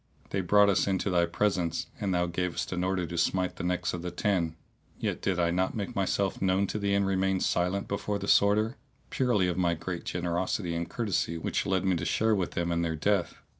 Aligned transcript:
They 0.31 0.41
brought 0.41 0.67
us 0.71 0.87
into 0.87 1.11
thy 1.11 1.27
presence, 1.27 1.85
and 1.99 2.11
thou 2.11 2.25
gavest 2.25 2.71
an 2.71 2.83
order 2.83 3.05
to 3.05 3.17
smite 3.19 3.57
the 3.57 3.63
necks 3.63 3.93
of 3.93 4.01
the 4.01 4.09
ten; 4.09 4.55
yet 4.99 5.21
did 5.21 5.39
I 5.39 5.51
not 5.51 5.75
make 5.75 5.95
myself 5.95 6.41
known 6.41 6.65
to 6.73 6.79
thee 6.79 6.95
and 6.95 7.05
remained 7.05 7.43
silent 7.43 7.87
before 7.87 8.17
the 8.17 8.25
Sworder, 8.27 8.77
purely 9.11 9.47
of 9.47 9.59
my 9.59 9.75
great 9.75 10.03
generosity 10.05 10.73
and 10.73 10.89
courtesy 10.89 11.37
which 11.37 11.67
led 11.67 11.85
me 11.85 11.95
to 11.97 12.05
share 12.05 12.33
with 12.33 12.53
them 12.53 12.71
in 12.71 12.81
their 12.81 12.95
death. 12.95 13.35